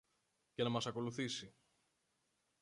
[0.53, 1.55] και να μας ακολουθήσει.